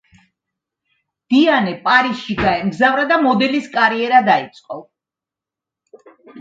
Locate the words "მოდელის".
3.27-3.69